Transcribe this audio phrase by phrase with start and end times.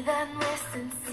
[0.00, 1.09] me then listen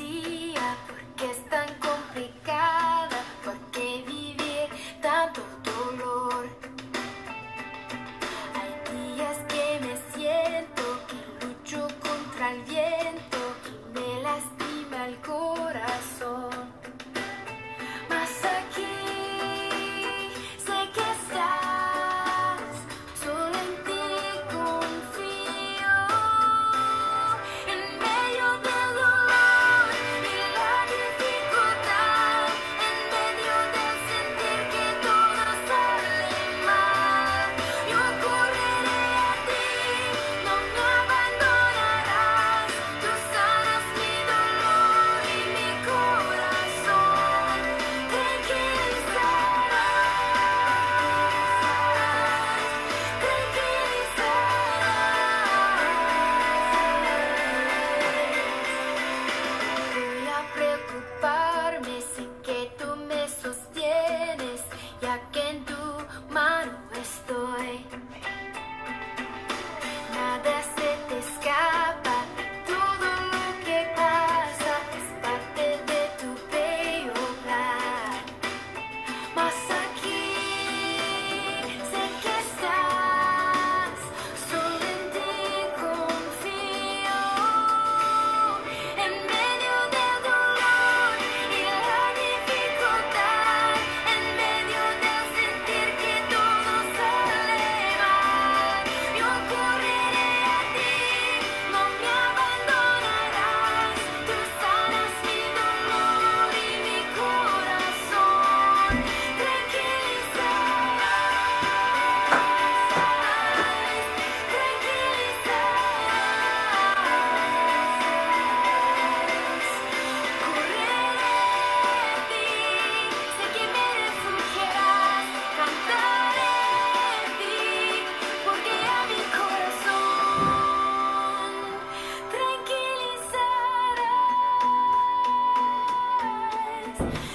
[136.99, 137.26] Yes.